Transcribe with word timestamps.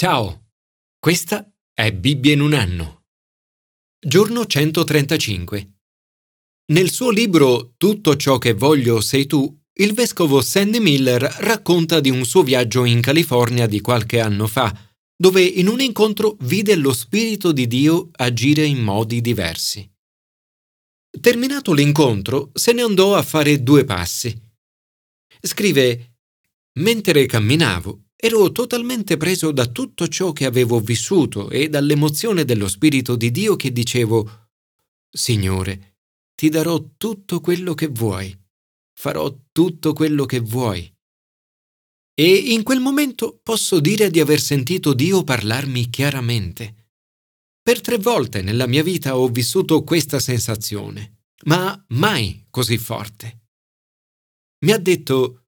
Ciao, 0.00 0.52
questa 1.00 1.52
è 1.74 1.92
Bibbia 1.92 2.32
in 2.32 2.40
un 2.40 2.52
anno. 2.52 3.06
Giorno 3.98 4.46
135. 4.46 5.72
Nel 6.66 6.92
suo 6.92 7.10
libro 7.10 7.74
Tutto 7.76 8.14
ciò 8.14 8.38
che 8.38 8.52
voglio 8.52 9.00
sei 9.00 9.26
tu, 9.26 9.52
il 9.80 9.94
vescovo 9.94 10.40
Sandy 10.40 10.78
Miller 10.78 11.20
racconta 11.40 11.98
di 11.98 12.10
un 12.10 12.24
suo 12.24 12.44
viaggio 12.44 12.84
in 12.84 13.00
California 13.00 13.66
di 13.66 13.80
qualche 13.80 14.20
anno 14.20 14.46
fa, 14.46 14.72
dove 15.16 15.42
in 15.42 15.66
un 15.66 15.80
incontro 15.80 16.36
vide 16.42 16.76
lo 16.76 16.92
Spirito 16.92 17.50
di 17.50 17.66
Dio 17.66 18.10
agire 18.12 18.64
in 18.64 18.78
modi 18.78 19.20
diversi. 19.20 19.84
Terminato 21.20 21.72
l'incontro, 21.72 22.52
se 22.54 22.72
ne 22.72 22.82
andò 22.82 23.16
a 23.16 23.22
fare 23.24 23.64
due 23.64 23.84
passi. 23.84 24.32
Scrive, 25.40 26.18
mentre 26.74 27.26
camminavo, 27.26 28.07
Ero 28.20 28.50
totalmente 28.50 29.16
preso 29.16 29.52
da 29.52 29.66
tutto 29.66 30.08
ciò 30.08 30.32
che 30.32 30.44
avevo 30.44 30.80
vissuto 30.80 31.50
e 31.50 31.68
dall'emozione 31.68 32.44
dello 32.44 32.66
Spirito 32.66 33.14
di 33.14 33.30
Dio 33.30 33.54
che 33.54 33.70
dicevo, 33.70 34.48
Signore, 35.08 35.98
ti 36.34 36.48
darò 36.48 36.84
tutto 36.96 37.38
quello 37.38 37.74
che 37.74 37.86
vuoi, 37.86 38.36
farò 38.92 39.32
tutto 39.52 39.92
quello 39.92 40.26
che 40.26 40.40
vuoi. 40.40 40.92
E 42.12 42.34
in 42.52 42.64
quel 42.64 42.80
momento 42.80 43.38
posso 43.40 43.78
dire 43.78 44.10
di 44.10 44.18
aver 44.18 44.40
sentito 44.40 44.94
Dio 44.94 45.22
parlarmi 45.22 45.88
chiaramente. 45.88 46.94
Per 47.62 47.80
tre 47.80 47.98
volte 47.98 48.42
nella 48.42 48.66
mia 48.66 48.82
vita 48.82 49.16
ho 49.16 49.28
vissuto 49.28 49.84
questa 49.84 50.18
sensazione, 50.18 51.26
ma 51.44 51.84
mai 51.90 52.46
così 52.50 52.78
forte. 52.78 53.46
Mi 54.64 54.72
ha 54.72 54.78
detto, 54.78 55.44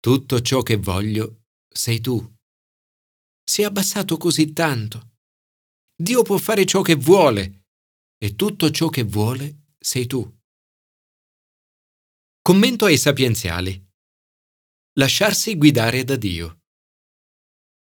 tutto 0.00 0.40
ciò 0.40 0.62
che 0.62 0.76
voglio 0.76 1.39
sei 1.72 2.00
tu. 2.00 2.18
Si 3.44 3.62
è 3.62 3.64
abbassato 3.64 4.16
così 4.16 4.52
tanto. 4.52 5.18
Dio 5.94 6.22
può 6.22 6.38
fare 6.38 6.64
ciò 6.64 6.82
che 6.82 6.94
vuole 6.94 7.66
e 8.18 8.34
tutto 8.34 8.70
ciò 8.70 8.88
che 8.88 9.04
vuole 9.04 9.74
sei 9.78 10.06
tu. 10.06 10.38
Commento 12.42 12.86
ai 12.86 12.98
sapienziali. 12.98 13.88
Lasciarsi 14.98 15.56
guidare 15.56 16.04
da 16.04 16.16
Dio. 16.16 16.60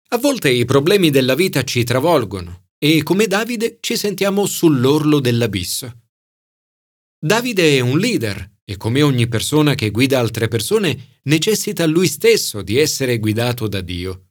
A 0.09 0.19
volte 0.19 0.51
i 0.51 0.65
problemi 0.65 1.11
della 1.11 1.35
vita 1.35 1.65
ci 1.65 1.85
travolgono 1.85 2.69
e 2.79 3.03
come 3.03 3.27
Davide 3.27 3.79
ci 3.81 3.97
sentiamo 3.97 4.47
sull'orlo 4.47 5.21
dell'abisso. 5.21 6.03
Davide 7.19 7.77
è 7.77 7.81
un 7.81 7.99
leader 7.99 8.54
e 8.65 8.77
come 8.77 9.03
ogni 9.03 9.29
persona 9.29 9.75
che 9.75 9.91
guida 9.91 10.19
altre 10.19 10.49
persone 10.49 11.21
necessita 11.25 11.85
lui 11.87 12.07
stesso 12.07 12.63
di 12.63 12.79
essere 12.79 13.19
guidato 13.19 13.69
da 13.69 13.81
Dio. 13.81 14.29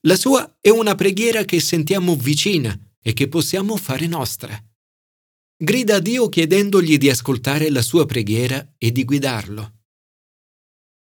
La 0.00 0.16
sua 0.16 0.58
è 0.60 0.70
una 0.70 0.94
preghiera 0.94 1.44
che 1.44 1.60
sentiamo 1.60 2.16
vicina 2.16 2.78
e 3.02 3.12
che 3.12 3.28
possiamo 3.28 3.76
fare 3.76 4.06
nostra. 4.06 4.58
Grida 5.58 5.96
a 5.96 6.00
Dio 6.00 6.28
chiedendogli 6.28 6.96
di 6.98 7.10
ascoltare 7.10 7.70
la 7.70 7.82
sua 7.82 8.06
preghiera 8.06 8.74
e 8.78 8.92
di 8.92 9.04
guidarlo. 9.04 9.72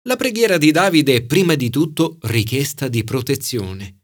La 0.03 0.15
preghiera 0.15 0.57
di 0.57 0.71
Davide 0.71 1.15
è 1.15 1.21
prima 1.23 1.55
di 1.55 1.69
tutto 1.69 2.17
richiesta 2.21 2.87
di 2.87 3.03
protezione. 3.03 3.97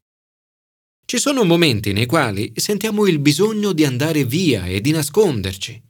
Ci 1.05 1.17
sono 1.19 1.43
momenti 1.43 1.93
nei 1.93 2.05
quali 2.05 2.51
sentiamo 2.55 3.05
il 3.05 3.19
bisogno 3.19 3.73
di 3.73 3.85
andare 3.85 4.25
via 4.25 4.65
e 4.65 4.81
di 4.81 4.91
nasconderci. 4.91 5.84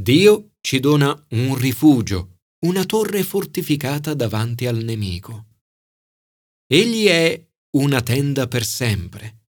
Dio 0.00 0.52
ci 0.60 0.78
dona 0.78 1.26
un 1.30 1.56
rifugio, 1.56 2.42
una 2.66 2.84
torre 2.84 3.24
fortificata 3.24 4.14
davanti 4.14 4.66
al 4.66 4.76
nemico. 4.84 5.46
Egli 6.68 7.06
è 7.06 7.44
una 7.70 8.00
tenda 8.00 8.46
per 8.46 8.64
sempre. 8.64 9.46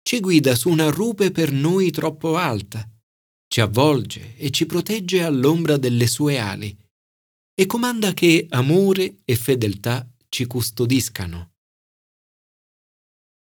Ci 0.00 0.20
guida 0.20 0.54
su 0.54 0.70
una 0.70 0.88
rupe 0.88 1.30
per 1.30 1.52
noi 1.52 1.90
troppo 1.90 2.38
alta, 2.38 2.90
ci 3.46 3.60
avvolge 3.60 4.34
e 4.38 4.48
ci 4.48 4.64
protegge 4.64 5.22
all'ombra 5.22 5.76
delle 5.76 6.06
sue 6.06 6.38
ali 6.38 6.74
e 7.52 7.66
comanda 7.66 8.14
che 8.14 8.46
amore 8.48 9.18
e 9.26 9.36
fedeltà 9.36 10.10
ci 10.30 10.46
custodiscano. 10.46 11.52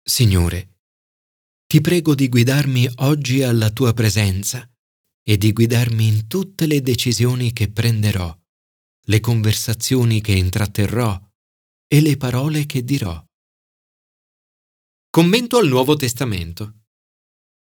Signore, 0.02 0.80
ti 1.64 1.80
prego 1.80 2.16
di 2.16 2.28
guidarmi 2.28 2.90
oggi 2.96 3.44
alla 3.44 3.70
tua 3.70 3.92
presenza 3.92 4.68
e 5.28 5.36
di 5.36 5.52
guidarmi 5.52 6.06
in 6.06 6.26
tutte 6.26 6.64
le 6.64 6.80
decisioni 6.80 7.52
che 7.52 7.70
prenderò, 7.70 8.34
le 9.08 9.20
conversazioni 9.20 10.22
che 10.22 10.32
intratterrò 10.32 11.20
e 11.86 12.00
le 12.00 12.16
parole 12.16 12.64
che 12.64 12.82
dirò. 12.82 13.22
Commento 15.10 15.58
al 15.58 15.68
Nuovo 15.68 15.96
Testamento. 15.96 16.84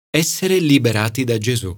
Essere 0.10 0.58
liberati 0.58 1.24
da 1.26 1.38
Gesù. 1.38 1.78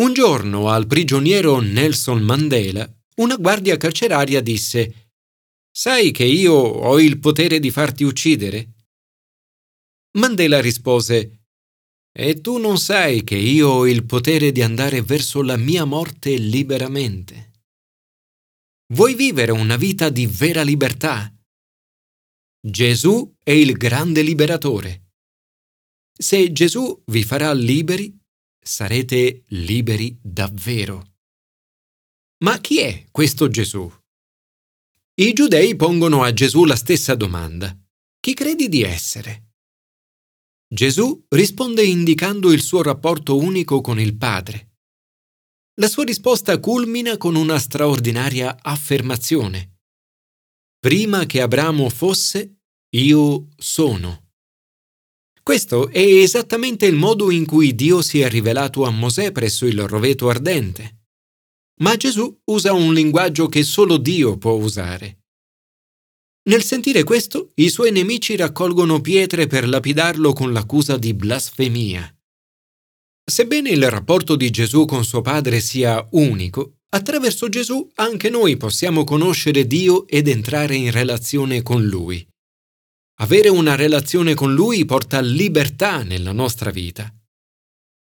Un 0.00 0.14
giorno 0.14 0.70
al 0.70 0.86
prigioniero 0.86 1.60
Nelson 1.60 2.22
Mandela, 2.22 2.90
una 3.16 3.36
guardia 3.36 3.76
carceraria 3.76 4.40
disse 4.40 5.10
Sai 5.70 6.10
che 6.10 6.24
io 6.24 6.54
ho 6.54 6.98
il 6.98 7.18
potere 7.18 7.58
di 7.58 7.70
farti 7.70 8.02
uccidere? 8.02 8.72
Mandela 10.12 10.58
rispose 10.62 11.37
e 12.20 12.40
tu 12.40 12.56
non 12.58 12.78
sai 12.78 13.22
che 13.22 13.36
io 13.36 13.68
ho 13.68 13.86
il 13.86 14.04
potere 14.04 14.50
di 14.50 14.60
andare 14.60 15.02
verso 15.02 15.40
la 15.40 15.56
mia 15.56 15.84
morte 15.84 16.36
liberamente. 16.36 17.52
Vuoi 18.92 19.14
vivere 19.14 19.52
una 19.52 19.76
vita 19.76 20.08
di 20.08 20.26
vera 20.26 20.62
libertà? 20.62 21.32
Gesù 22.60 23.36
è 23.40 23.52
il 23.52 23.74
grande 23.74 24.22
liberatore. 24.22 25.12
Se 26.12 26.50
Gesù 26.50 27.00
vi 27.06 27.22
farà 27.22 27.52
liberi, 27.52 28.12
sarete 28.60 29.44
liberi 29.50 30.18
davvero. 30.20 31.18
Ma 32.38 32.58
chi 32.58 32.80
è 32.80 33.06
questo 33.12 33.48
Gesù? 33.48 33.88
I 35.20 35.32
giudei 35.32 35.76
pongono 35.76 36.24
a 36.24 36.32
Gesù 36.32 36.64
la 36.64 36.74
stessa 36.74 37.14
domanda. 37.14 37.78
Chi 38.18 38.34
credi 38.34 38.68
di 38.68 38.82
essere? 38.82 39.47
Gesù 40.70 41.24
risponde 41.30 41.82
indicando 41.82 42.52
il 42.52 42.60
suo 42.60 42.82
rapporto 42.82 43.38
unico 43.38 43.80
con 43.80 43.98
il 43.98 44.18
Padre. 44.18 44.74
La 45.80 45.88
sua 45.88 46.04
risposta 46.04 46.60
culmina 46.60 47.16
con 47.16 47.36
una 47.36 47.58
straordinaria 47.58 48.58
affermazione. 48.60 49.78
Prima 50.78 51.24
che 51.24 51.40
Abramo 51.40 51.88
fosse, 51.88 52.58
io 52.96 53.48
sono. 53.56 54.26
Questo 55.42 55.88
è 55.88 56.02
esattamente 56.02 56.84
il 56.84 56.96
modo 56.96 57.30
in 57.30 57.46
cui 57.46 57.74
Dio 57.74 58.02
si 58.02 58.20
è 58.20 58.28
rivelato 58.28 58.84
a 58.84 58.90
Mosè 58.90 59.32
presso 59.32 59.64
il 59.64 59.88
roveto 59.88 60.28
ardente. 60.28 61.06
Ma 61.80 61.96
Gesù 61.96 62.42
usa 62.44 62.74
un 62.74 62.92
linguaggio 62.92 63.48
che 63.48 63.62
solo 63.62 63.96
Dio 63.96 64.36
può 64.36 64.52
usare. 64.52 65.27
Nel 66.48 66.64
sentire 66.64 67.04
questo, 67.04 67.52
i 67.56 67.68
suoi 67.68 67.92
nemici 67.92 68.34
raccolgono 68.34 69.02
pietre 69.02 69.46
per 69.46 69.68
lapidarlo 69.68 70.32
con 70.32 70.50
l'accusa 70.50 70.96
di 70.96 71.12
blasfemia. 71.12 72.10
Sebbene 73.22 73.68
il 73.68 73.90
rapporto 73.90 74.34
di 74.34 74.48
Gesù 74.48 74.86
con 74.86 75.04
suo 75.04 75.20
Padre 75.20 75.60
sia 75.60 76.06
unico, 76.12 76.78
attraverso 76.88 77.50
Gesù 77.50 77.86
anche 77.96 78.30
noi 78.30 78.56
possiamo 78.56 79.04
conoscere 79.04 79.66
Dio 79.66 80.06
ed 80.06 80.26
entrare 80.26 80.74
in 80.74 80.90
relazione 80.90 81.60
con 81.60 81.84
Lui. 81.84 82.26
Avere 83.20 83.50
una 83.50 83.74
relazione 83.74 84.32
con 84.32 84.54
Lui 84.54 84.86
porta 84.86 85.20
libertà 85.20 86.02
nella 86.02 86.32
nostra 86.32 86.70
vita. 86.70 87.14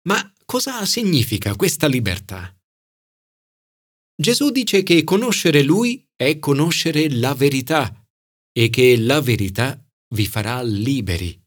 Ma 0.03 0.31
cosa 0.45 0.85
significa 0.85 1.55
questa 1.55 1.87
libertà? 1.87 2.55
Gesù 4.15 4.51
dice 4.51 4.83
che 4.83 5.03
conoscere 5.03 5.63
Lui 5.63 6.07
è 6.15 6.37
conoscere 6.37 7.09
la 7.09 7.33
verità 7.33 8.06
e 8.57 8.71
che 8.71 8.97
la 8.97 9.21
verità 9.21 9.79
vi 10.15 10.25
farà 10.25 10.63
liberi. 10.63 11.39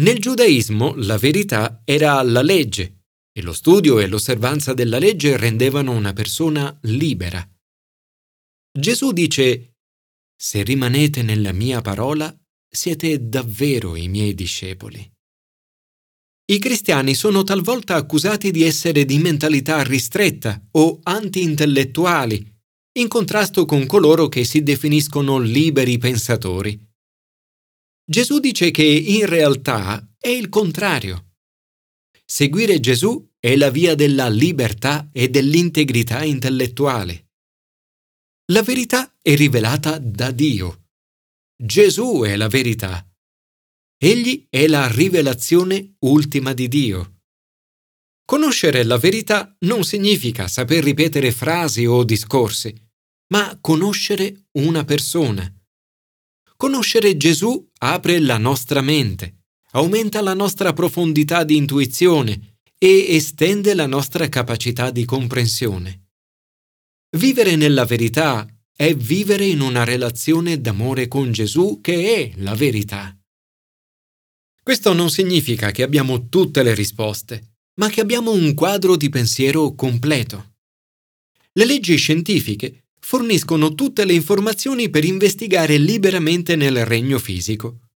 Nel 0.00 0.18
giudaismo 0.18 0.94
la 0.94 1.18
verità 1.18 1.82
era 1.84 2.22
la 2.22 2.40
legge 2.40 3.02
e 3.30 3.42
lo 3.42 3.52
studio 3.52 3.98
e 3.98 4.06
l'osservanza 4.06 4.72
della 4.72 4.98
legge 4.98 5.36
rendevano 5.36 5.92
una 5.92 6.14
persona 6.14 6.74
libera. 6.84 7.46
Gesù 8.72 9.12
dice, 9.12 9.74
Se 10.34 10.62
rimanete 10.62 11.20
nella 11.22 11.52
mia 11.52 11.82
parola, 11.82 12.34
siete 12.66 13.28
davvero 13.28 13.94
i 13.94 14.08
miei 14.08 14.32
discepoli. 14.32 15.12
I 16.50 16.58
cristiani 16.58 17.14
sono 17.14 17.42
talvolta 17.42 17.96
accusati 17.96 18.50
di 18.50 18.62
essere 18.62 19.04
di 19.04 19.18
mentalità 19.18 19.82
ristretta 19.82 20.58
o 20.70 21.00
anti-intellettuali 21.02 22.57
in 23.00 23.08
contrasto 23.08 23.64
con 23.64 23.86
coloro 23.86 24.28
che 24.28 24.44
si 24.44 24.62
definiscono 24.62 25.38
liberi 25.38 25.98
pensatori. 25.98 26.78
Gesù 28.04 28.38
dice 28.38 28.70
che 28.70 28.84
in 28.84 29.26
realtà 29.26 30.06
è 30.18 30.28
il 30.28 30.48
contrario. 30.48 31.34
Seguire 32.24 32.80
Gesù 32.80 33.26
è 33.38 33.56
la 33.56 33.70
via 33.70 33.94
della 33.94 34.28
libertà 34.28 35.08
e 35.12 35.28
dell'integrità 35.28 36.24
intellettuale. 36.24 37.30
La 38.52 38.62
verità 38.62 39.14
è 39.20 39.34
rivelata 39.34 39.98
da 39.98 40.30
Dio. 40.30 40.88
Gesù 41.56 42.22
è 42.22 42.36
la 42.36 42.48
verità 42.48 43.08
Egli 44.00 44.46
è 44.48 44.68
la 44.68 44.86
rivelazione 44.86 45.96
ultima 46.04 46.52
di 46.52 46.68
Dio. 46.68 47.22
Conoscere 48.24 48.84
la 48.84 48.96
verità 48.96 49.56
non 49.60 49.82
significa 49.82 50.46
saper 50.46 50.84
ripetere 50.84 51.32
frasi 51.32 51.84
o 51.84 52.04
discorsi, 52.04 52.72
ma 53.28 53.58
conoscere 53.60 54.46
una 54.52 54.84
persona. 54.84 55.52
Conoscere 56.56 57.16
Gesù 57.16 57.70
apre 57.78 58.18
la 58.18 58.38
nostra 58.38 58.80
mente, 58.80 59.44
aumenta 59.72 60.20
la 60.20 60.34
nostra 60.34 60.72
profondità 60.72 61.44
di 61.44 61.56
intuizione 61.56 62.58
e 62.78 63.14
estende 63.14 63.74
la 63.74 63.86
nostra 63.86 64.28
capacità 64.28 64.90
di 64.90 65.04
comprensione. 65.04 66.08
Vivere 67.16 67.56
nella 67.56 67.84
verità 67.84 68.46
è 68.74 68.94
vivere 68.94 69.44
in 69.44 69.60
una 69.60 69.84
relazione 69.84 70.60
d'amore 70.60 71.08
con 71.08 71.32
Gesù 71.32 71.80
che 71.80 72.14
è 72.14 72.32
la 72.36 72.54
verità. 72.54 73.16
Questo 74.62 74.92
non 74.92 75.10
significa 75.10 75.70
che 75.70 75.82
abbiamo 75.82 76.28
tutte 76.28 76.62
le 76.62 76.74
risposte, 76.74 77.56
ma 77.74 77.88
che 77.88 78.00
abbiamo 78.00 78.32
un 78.32 78.54
quadro 78.54 78.96
di 78.96 79.08
pensiero 79.08 79.74
completo. 79.74 80.56
Le 81.52 81.64
leggi 81.64 81.96
scientifiche 81.96 82.87
forniscono 83.08 83.72
tutte 83.72 84.04
le 84.04 84.12
informazioni 84.12 84.90
per 84.90 85.02
investigare 85.02 85.78
liberamente 85.78 86.56
nel 86.56 86.84
regno 86.84 87.18
fisico. 87.18 87.88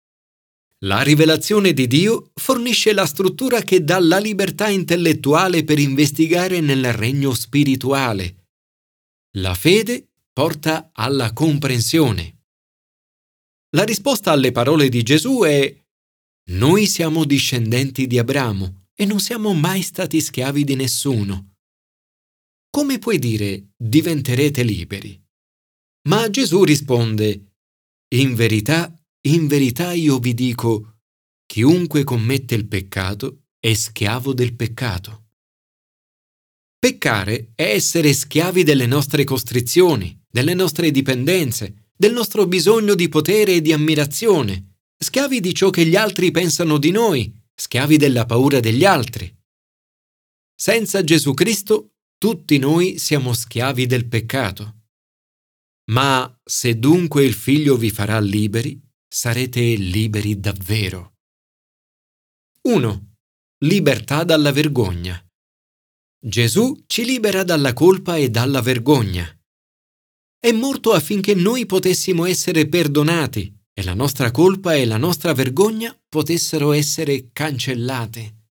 La 0.86 1.02
rivelazione 1.02 1.74
di 1.74 1.86
Dio 1.86 2.32
fornisce 2.34 2.94
la 2.94 3.06
struttura 3.06 3.62
che 3.62 3.84
dà 3.84 4.00
la 4.00 4.20
libertà 4.20 4.70
intellettuale 4.70 5.66
per 5.66 5.80
investigare 5.80 6.62
nel 6.62 6.94
regno 6.94 7.34
spirituale. 7.34 8.48
La 9.32 9.54
fede 9.54 10.08
porta 10.32 10.92
alla 10.94 11.34
comprensione. 11.34 12.44
La 13.72 13.84
risposta 13.84 14.32
alle 14.32 14.54
parole 14.54 14.88
di 14.88 15.04
Gesù 15.04 15.42
è 15.42 15.78
Noi 16.52 16.88
siamo 16.88 17.26
discendenti 17.26 18.08
di 18.08 18.18
Abramo 18.18 18.86
e 18.96 19.04
non 19.04 19.20
siamo 19.20 19.54
mai 19.54 19.82
stati 19.82 20.22
schiavi 20.22 20.64
di 20.64 20.76
nessuno. 20.76 21.51
Come 22.74 23.00
puoi 23.00 23.20
dire 23.20 23.74
diventerete 23.76 24.64
liberi? 24.64 25.22
Ma 26.08 26.30
Gesù 26.30 26.64
risponde 26.64 27.58
In 28.16 28.34
verità, 28.34 28.98
in 29.28 29.48
verità 29.48 29.92
io 29.92 30.20
vi 30.20 30.34
dico, 30.34 31.00
chiunque 31.46 32.06
commette 32.06 32.56
il 32.56 32.70
peccato 32.70 33.48
è 33.60 33.74
schiavo 33.74 34.34
del 34.34 34.56
peccato. 34.56 35.26
Peccare 36.80 37.52
è 37.56 37.74
essere 37.74 38.14
schiavi 38.14 38.64
delle 38.64 38.86
nostre 38.86 39.26
costrizioni, 39.26 40.18
delle 40.26 40.54
nostre 40.54 40.92
dipendenze, 40.92 41.90
del 41.94 42.14
nostro 42.14 42.48
bisogno 42.48 42.96
di 42.96 43.10
potere 43.10 43.56
e 43.56 43.62
di 43.62 43.74
ammirazione, 43.74 44.78
schiavi 44.98 45.42
di 45.42 45.54
ciò 45.54 45.70
che 45.72 45.86
gli 45.86 45.98
altri 45.98 46.32
pensano 46.32 46.78
di 46.78 46.92
noi, 46.92 47.38
schiavi 47.54 47.98
della 47.98 48.26
paura 48.26 48.62
degli 48.62 48.86
altri. 48.86 49.30
Senza 50.56 51.04
Gesù 51.04 51.34
Cristo 51.34 51.91
tutti 52.22 52.60
noi 52.60 53.00
siamo 53.00 53.34
schiavi 53.34 53.88
del 53.88 54.08
peccato. 54.08 54.82
Ma 55.90 56.40
se 56.44 56.78
dunque 56.78 57.26
il 57.26 57.34
Figlio 57.34 57.76
vi 57.78 57.90
farà 57.90 58.20
liberi, 58.20 58.80
sarete 59.08 59.60
liberi 59.74 60.40
davvero. 60.40 61.16
1. 62.70 63.16
Libertà 63.66 64.24
dalla 64.24 64.52
vergogna. 64.52 65.20
Gesù 66.24 66.84
ci 66.86 67.06
libera 67.06 67.44
dalla 67.44 67.74
colpa 67.74 68.18
e 68.18 68.30
dalla 68.30 68.62
vergogna. 68.62 69.26
È 70.38 70.52
morto 70.52 70.94
affinché 70.94 71.34
noi 71.34 71.66
potessimo 71.66 72.26
essere 72.26 72.68
perdonati 72.68 73.52
e 73.74 73.82
la 73.82 73.96
nostra 73.96 74.30
colpa 74.30 74.76
e 74.76 74.86
la 74.86 74.98
nostra 74.98 75.34
vergogna 75.34 76.00
potessero 76.08 76.72
essere 76.72 77.32
cancellate. 77.34 78.50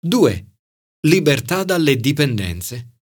2. 0.00 0.55
Libertà 1.00 1.62
dalle 1.62 1.96
dipendenze. 1.96 2.94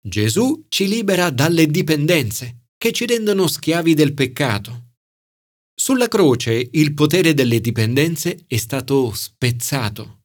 Gesù 0.00 0.64
ci 0.68 0.88
libera 0.88 1.30
dalle 1.30 1.66
dipendenze 1.66 2.68
che 2.76 2.90
ci 2.90 3.06
rendono 3.06 3.46
schiavi 3.46 3.94
del 3.94 4.14
peccato. 4.14 4.94
Sulla 5.74 6.08
croce 6.08 6.68
il 6.72 6.94
potere 6.94 7.34
delle 7.34 7.60
dipendenze 7.60 8.44
è 8.46 8.56
stato 8.56 9.12
spezzato. 9.12 10.22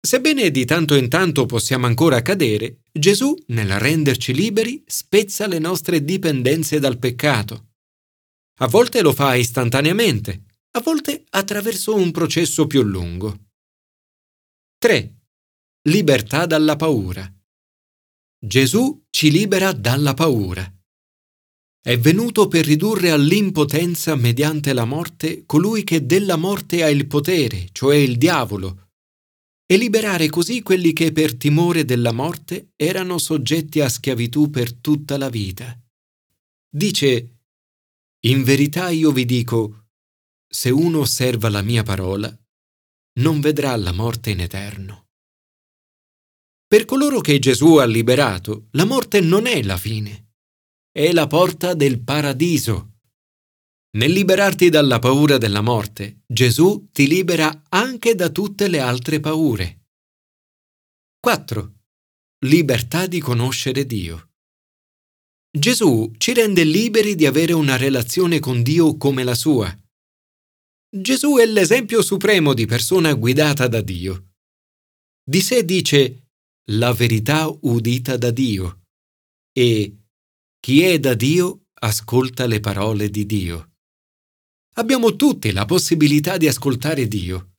Sebbene 0.00 0.50
di 0.50 0.64
tanto 0.64 0.96
in 0.96 1.08
tanto 1.08 1.46
possiamo 1.46 1.86
ancora 1.86 2.20
cadere, 2.20 2.80
Gesù, 2.90 3.34
nel 3.48 3.78
renderci 3.78 4.34
liberi, 4.34 4.82
spezza 4.86 5.46
le 5.46 5.58
nostre 5.58 6.02
dipendenze 6.04 6.78
dal 6.78 6.98
peccato. 6.98 7.74
A 8.60 8.66
volte 8.66 9.02
lo 9.02 9.12
fa 9.12 9.34
istantaneamente, 9.34 10.44
a 10.72 10.80
volte 10.80 11.24
attraverso 11.30 11.94
un 11.94 12.10
processo 12.10 12.66
più 12.66 12.82
lungo. 12.82 13.50
3. 14.78 15.19
Libertà 15.88 16.44
dalla 16.44 16.76
paura. 16.76 17.26
Gesù 18.38 19.06
ci 19.08 19.30
libera 19.30 19.72
dalla 19.72 20.12
paura. 20.12 20.70
È 21.80 21.98
venuto 21.98 22.48
per 22.48 22.66
ridurre 22.66 23.10
all'impotenza 23.10 24.14
mediante 24.14 24.74
la 24.74 24.84
morte 24.84 25.46
colui 25.46 25.82
che 25.82 26.04
della 26.04 26.36
morte 26.36 26.82
ha 26.82 26.90
il 26.90 27.06
potere, 27.06 27.70
cioè 27.72 27.96
il 27.96 28.18
diavolo, 28.18 28.90
e 29.64 29.78
liberare 29.78 30.28
così 30.28 30.60
quelli 30.60 30.92
che 30.92 31.12
per 31.12 31.34
timore 31.36 31.86
della 31.86 32.12
morte 32.12 32.72
erano 32.76 33.16
soggetti 33.16 33.80
a 33.80 33.88
schiavitù 33.88 34.50
per 34.50 34.74
tutta 34.74 35.16
la 35.16 35.30
vita. 35.30 35.80
Dice, 36.68 37.38
In 38.26 38.42
verità 38.42 38.90
io 38.90 39.12
vi 39.12 39.24
dico, 39.24 39.86
se 40.46 40.68
uno 40.68 40.98
osserva 40.98 41.48
la 41.48 41.62
mia 41.62 41.82
parola, 41.82 42.30
non 43.20 43.40
vedrà 43.40 43.74
la 43.76 43.92
morte 43.92 44.28
in 44.28 44.40
eterno. 44.40 45.06
Per 46.70 46.84
coloro 46.84 47.20
che 47.20 47.40
Gesù 47.40 47.76
ha 47.76 47.84
liberato, 47.84 48.68
la 48.72 48.84
morte 48.84 49.20
non 49.20 49.46
è 49.46 49.60
la 49.64 49.76
fine 49.76 50.28
è 50.92 51.12
la 51.12 51.28
porta 51.28 51.74
del 51.74 52.02
paradiso. 52.02 52.98
Nel 53.96 54.12
liberarti 54.12 54.68
dalla 54.70 54.98
paura 54.98 55.38
della 55.38 55.60
morte, 55.60 56.22
Gesù 56.26 56.88
ti 56.90 57.06
libera 57.06 57.62
anche 57.68 58.14
da 58.14 58.28
tutte 58.30 58.68
le 58.68 58.80
altre 58.80 59.20
paure. 59.20 59.86
4. 61.20 61.74
Libertà 62.44 63.06
di 63.06 63.20
conoscere 63.20 63.86
Dio. 63.86 64.30
Gesù 65.56 66.12
ci 66.16 66.32
rende 66.32 66.64
liberi 66.64 67.14
di 67.14 67.26
avere 67.26 67.52
una 67.52 67.76
relazione 67.76 68.40
con 68.40 68.62
Dio 68.62 68.96
come 68.96 69.22
la 69.24 69.34
sua. 69.34 69.74
Gesù 70.92 71.36
è 71.36 71.46
l'esempio 71.46 72.02
supremo 72.02 72.52
di 72.52 72.66
persona 72.66 73.12
guidata 73.14 73.68
da 73.68 73.80
Dio. 73.80 74.32
Di 75.22 75.40
sé 75.40 75.64
dice 75.64 76.29
la 76.70 76.92
verità 76.92 77.48
udita 77.62 78.16
da 78.16 78.30
Dio 78.30 78.82
e 79.52 79.96
chi 80.60 80.82
è 80.82 81.00
da 81.00 81.14
Dio 81.14 81.66
ascolta 81.80 82.46
le 82.46 82.60
parole 82.60 83.10
di 83.10 83.26
Dio. 83.26 83.72
Abbiamo 84.74 85.16
tutti 85.16 85.50
la 85.50 85.64
possibilità 85.64 86.36
di 86.36 86.46
ascoltare 86.46 87.08
Dio. 87.08 87.54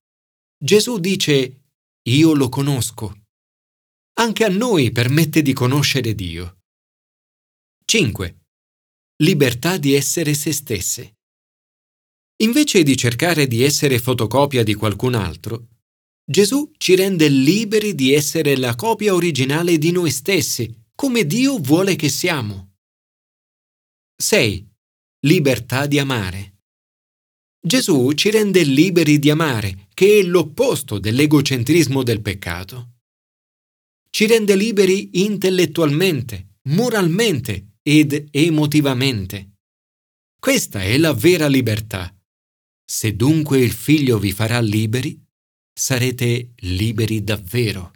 Gesù 0.58 1.00
dice, 1.00 1.64
io 2.04 2.34
lo 2.34 2.48
conosco. 2.48 3.26
Anche 4.20 4.46
a 4.46 4.50
noi 4.50 4.92
permette 4.92 5.42
di 5.42 5.52
conoscere 5.52 6.16
Dio. 6.16 6.60
5. 7.84 8.40
Libertà 9.24 9.78
di 9.78 9.94
essere 9.94 10.34
se 10.34 10.54
stesse. 10.54 11.18
Invece 12.38 12.84
di 12.84 12.96
cercare 12.96 13.48
di 13.48 13.64
essere 13.64 14.00
fotocopia 14.00 14.64
di 14.64 14.74
qualcun 14.74 15.16
altro, 15.16 15.68
Gesù 16.32 16.72
ci 16.78 16.96
rende 16.96 17.28
liberi 17.28 17.94
di 17.94 18.14
essere 18.14 18.56
la 18.56 18.74
copia 18.76 19.14
originale 19.14 19.78
di 19.78 19.92
noi 19.92 20.10
stessi, 20.10 20.74
come 20.96 21.26
Dio 21.26 21.58
vuole 21.58 21.98
che 21.98 22.08
siamo. 22.08 22.76
6. 24.16 24.66
Libertà 25.26 25.88
di 25.88 26.00
amare. 26.00 26.60
Gesù 27.60 28.14
ci 28.14 28.30
rende 28.30 28.64
liberi 28.64 29.20
di 29.20 29.30
amare, 29.30 29.90
che 29.94 30.20
è 30.20 30.24
l'opposto 30.24 31.00
dell'egocentrismo 31.00 32.02
del 32.02 32.22
peccato. 32.22 32.94
Ci 34.10 34.26
rende 34.26 34.56
liberi 34.56 35.24
intellettualmente, 35.26 36.60
moralmente 36.70 37.74
ed 37.84 38.30
emotivamente. 38.32 39.58
Questa 40.40 40.82
è 40.82 40.98
la 40.98 41.12
vera 41.12 41.48
libertà. 41.48 42.10
Se 42.86 43.18
dunque 43.18 43.60
il 43.60 43.74
Figlio 43.74 44.18
vi 44.18 44.32
farà 44.32 44.62
liberi, 44.62 45.21
sarete 45.82 46.52
liberi 46.58 47.24
davvero. 47.24 47.92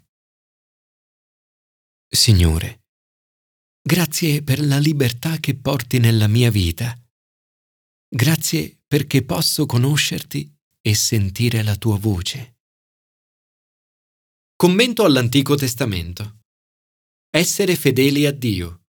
Signore, 2.09 2.81
Grazie 3.87 4.41
per 4.41 4.65
la 4.65 4.79
libertà 4.79 5.37
che 5.37 5.53
porti 5.55 5.99
nella 5.99 6.25
mia 6.25 6.49
vita. 6.49 6.99
Grazie 8.09 8.79
perché 8.87 9.23
posso 9.23 9.67
conoscerti 9.67 10.51
e 10.81 10.95
sentire 10.95 11.61
la 11.61 11.75
tua 11.75 11.99
voce. 11.99 12.55
Commento 14.55 15.03
all'Antico 15.03 15.53
Testamento. 15.53 16.39
Essere 17.29 17.75
fedeli 17.75 18.25
a 18.25 18.31
Dio. 18.31 18.85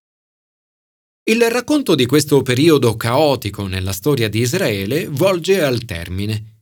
Il 1.25 1.43
racconto 1.51 1.95
di 1.95 2.07
questo 2.07 2.41
periodo 2.41 2.97
caotico 2.97 3.67
nella 3.67 3.93
storia 3.93 4.31
di 4.31 4.41
Israele 4.41 5.07
volge 5.09 5.63
al 5.63 5.85
termine. 5.85 6.56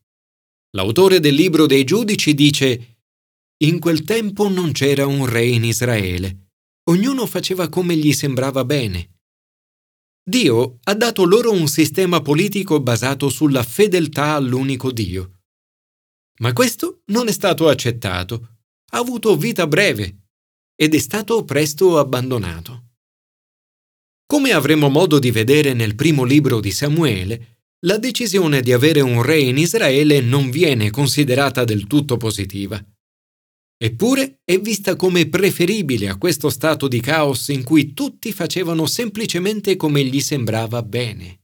L'autore 0.74 1.20
del 1.20 1.34
libro 1.34 1.66
dei 1.66 1.84
giudici 1.84 2.34
dice 2.34 2.98
In 3.64 3.78
quel 3.78 4.02
tempo 4.02 4.48
non 4.48 4.72
c'era 4.72 5.06
un 5.06 5.24
re 5.26 5.46
in 5.46 5.64
Israele. 5.64 6.50
Ognuno 6.90 7.26
faceva 7.26 7.68
come 7.68 7.96
gli 7.96 8.12
sembrava 8.12 8.64
bene. 8.64 9.10
Dio 10.22 10.78
ha 10.84 10.94
dato 10.94 11.24
loro 11.24 11.52
un 11.52 11.68
sistema 11.68 12.20
politico 12.20 12.80
basato 12.80 13.28
sulla 13.28 13.62
fedeltà 13.62 14.32
all'unico 14.32 14.90
Dio. 14.90 15.42
Ma 16.40 16.52
questo 16.52 17.02
non 17.06 17.28
è 17.28 17.32
stato 17.32 17.68
accettato, 17.68 18.58
ha 18.90 18.98
avuto 18.98 19.36
vita 19.36 19.66
breve 19.66 20.22
ed 20.74 20.94
è 20.94 20.98
stato 20.98 21.44
presto 21.44 21.98
abbandonato. 21.98 22.88
Come 24.26 24.50
avremo 24.50 24.88
modo 24.88 25.20
di 25.20 25.30
vedere 25.30 25.72
nel 25.74 25.94
primo 25.94 26.24
libro 26.24 26.58
di 26.58 26.72
Samuele, 26.72 27.53
la 27.84 27.98
decisione 27.98 28.62
di 28.62 28.72
avere 28.72 29.00
un 29.00 29.22
re 29.22 29.38
in 29.40 29.58
Israele 29.58 30.20
non 30.20 30.50
viene 30.50 30.90
considerata 30.90 31.64
del 31.64 31.86
tutto 31.86 32.16
positiva. 32.16 32.82
Eppure 33.76 34.40
è 34.44 34.58
vista 34.58 34.96
come 34.96 35.28
preferibile 35.28 36.08
a 36.08 36.16
questo 36.16 36.48
stato 36.48 36.88
di 36.88 37.00
caos 37.00 37.48
in 37.48 37.62
cui 37.62 37.92
tutti 37.92 38.32
facevano 38.32 38.86
semplicemente 38.86 39.76
come 39.76 40.02
gli 40.04 40.20
sembrava 40.20 40.82
bene. 40.82 41.40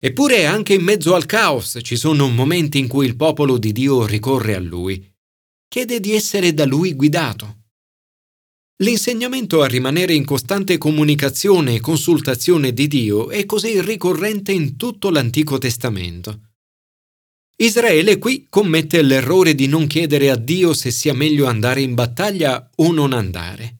Eppure 0.00 0.46
anche 0.46 0.74
in 0.74 0.82
mezzo 0.82 1.14
al 1.14 1.26
caos 1.26 1.78
ci 1.82 1.96
sono 1.96 2.28
momenti 2.28 2.78
in 2.78 2.88
cui 2.88 3.06
il 3.06 3.16
popolo 3.16 3.58
di 3.58 3.72
Dio 3.72 4.06
ricorre 4.06 4.54
a 4.54 4.60
lui, 4.60 5.14
chiede 5.68 6.00
di 6.00 6.12
essere 6.12 6.54
da 6.54 6.64
lui 6.64 6.94
guidato. 6.94 7.61
L'insegnamento 8.82 9.62
a 9.62 9.68
rimanere 9.68 10.12
in 10.12 10.24
costante 10.24 10.76
comunicazione 10.76 11.76
e 11.76 11.80
consultazione 11.80 12.72
di 12.72 12.88
Dio 12.88 13.30
è 13.30 13.46
così 13.46 13.80
ricorrente 13.80 14.50
in 14.50 14.76
tutto 14.76 15.10
l'Antico 15.10 15.56
Testamento. 15.56 16.50
Israele 17.58 18.18
qui 18.18 18.46
commette 18.48 19.00
l'errore 19.02 19.54
di 19.54 19.68
non 19.68 19.86
chiedere 19.86 20.30
a 20.30 20.36
Dio 20.36 20.74
se 20.74 20.90
sia 20.90 21.14
meglio 21.14 21.46
andare 21.46 21.80
in 21.80 21.94
battaglia 21.94 22.70
o 22.74 22.90
non 22.90 23.12
andare. 23.12 23.76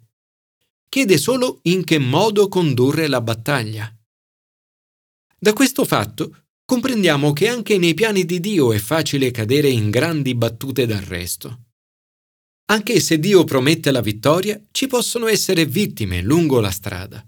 Chiede 0.89 1.19
solo 1.19 1.59
in 1.63 1.83
che 1.83 1.99
modo 1.99 2.47
condurre 2.47 3.09
la 3.09 3.21
battaglia. 3.21 3.93
Da 5.37 5.53
questo 5.53 5.85
fatto 5.85 6.45
comprendiamo 6.65 7.33
che 7.33 7.49
anche 7.49 7.77
nei 7.77 7.95
piani 7.95 8.25
di 8.25 8.39
Dio 8.39 8.73
è 8.73 8.79
facile 8.79 9.33
cadere 9.33 9.69
in 9.69 9.91
grandi 9.91 10.37
battute 10.37 10.87
d'arresto. 10.87 11.72
Anche 12.67 13.01
se 13.01 13.19
Dio 13.19 13.45
promette 13.45 13.91
la 13.91 14.01
vittoria, 14.01 14.61
ci 14.71 14.87
possono 14.87 15.27
essere 15.27 15.67
vittime 15.67 16.23
lungo 16.23 16.61
la 16.61 16.71
strada. 16.71 17.27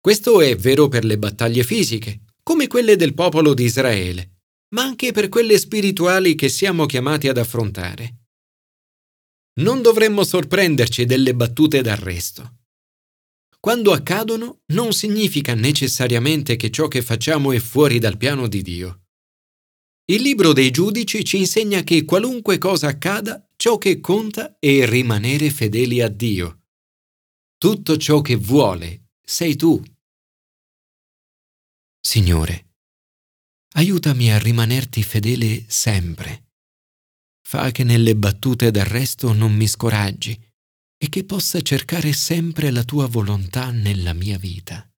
Questo 0.00 0.40
è 0.40 0.56
vero 0.56 0.88
per 0.88 1.04
le 1.04 1.18
battaglie 1.18 1.64
fisiche, 1.64 2.22
come 2.42 2.66
quelle 2.68 2.96
del 2.96 3.14
popolo 3.14 3.54
di 3.54 3.64
Israele, 3.64 4.42
ma 4.74 4.82
anche 4.82 5.12
per 5.12 5.28
quelle 5.28 5.58
spirituali 5.58 6.34
che 6.34 6.48
siamo 6.48 6.86
chiamati 6.86 7.28
ad 7.28 7.38
affrontare. 7.38 8.18
Non 9.60 9.82
dovremmo 9.82 10.22
sorprenderci 10.22 11.06
delle 11.06 11.34
battute 11.34 11.82
d'arresto. 11.82 12.58
Quando 13.58 13.92
accadono 13.92 14.60
non 14.66 14.92
significa 14.92 15.54
necessariamente 15.54 16.56
che 16.56 16.70
ciò 16.70 16.88
che 16.88 17.02
facciamo 17.02 17.52
è 17.52 17.58
fuori 17.58 17.98
dal 17.98 18.16
piano 18.16 18.46
di 18.46 18.62
Dio. 18.62 19.00
Il 20.04 20.22
libro 20.22 20.52
dei 20.52 20.70
giudici 20.70 21.24
ci 21.24 21.38
insegna 21.38 21.82
che 21.82 22.04
qualunque 22.04 22.58
cosa 22.58 22.86
accada, 22.86 23.44
ciò 23.56 23.78
che 23.78 24.00
conta 24.00 24.58
è 24.58 24.86
rimanere 24.86 25.50
fedeli 25.50 26.00
a 26.00 26.08
Dio. 26.08 26.62
Tutto 27.58 27.96
ciò 27.96 28.20
che 28.20 28.36
vuole 28.36 29.08
sei 29.22 29.56
tu. 29.56 29.82
Signore, 31.98 32.74
aiutami 33.74 34.30
a 34.30 34.38
rimanerti 34.38 35.02
fedele 35.02 35.64
sempre. 35.68 36.52
Fa 37.42 37.70
che 37.70 37.82
nelle 37.82 38.14
battute 38.14 38.70
d'arresto 38.70 39.32
non 39.32 39.54
mi 39.54 39.66
scoraggi 39.66 40.38
e 40.98 41.08
che 41.08 41.24
possa 41.24 41.60
cercare 41.60 42.12
sempre 42.12 42.70
la 42.70 42.84
tua 42.84 43.06
volontà 43.06 43.70
nella 43.70 44.12
mia 44.12 44.38
vita. 44.38 44.88